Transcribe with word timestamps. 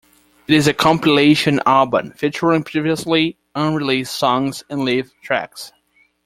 It 0.47 0.55
is 0.55 0.65
a 0.67 0.73
compilation 0.73 1.59
album 1.67 2.13
featuring 2.13 2.63
previously 2.63 3.37
unreleased 3.53 4.15
songs 4.15 4.63
and 4.67 4.83
live 4.83 5.13
tracks. 5.21 5.73